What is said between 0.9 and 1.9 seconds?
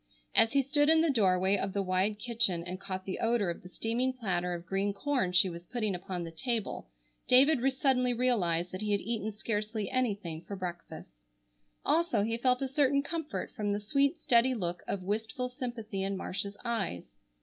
the doorway of the